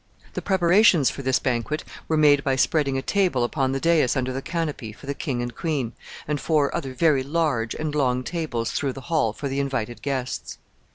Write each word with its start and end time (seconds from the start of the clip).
The 0.33 0.41
preparations 0.41 1.11
for 1.11 1.21
this 1.21 1.37
banquet 1.37 1.83
were 2.07 2.17
made 2.17 2.43
by 2.43 2.55
spreading 2.55 2.97
a 2.97 3.03
table 3.03 3.43
upon 3.43 3.71
the 3.71 3.79
dais 3.79 4.17
under 4.17 4.33
the 4.33 4.41
canopy 4.41 4.91
for 4.91 5.05
the 5.05 5.13
king 5.13 5.43
and 5.43 5.55
queen, 5.55 5.93
and 6.27 6.41
four 6.41 6.75
other 6.75 6.95
very 6.95 7.21
large 7.21 7.75
and 7.75 7.93
long 7.93 8.23
tables 8.23 8.71
through 8.71 8.93
the 8.93 9.01
hall 9.11 9.31
for 9.31 9.47
the 9.47 9.59
invited 9.59 10.01
guests. 10.01 10.57